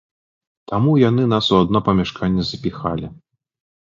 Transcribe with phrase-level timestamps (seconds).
[0.71, 3.07] Таму яны нас у адно памяшканне запіхалі.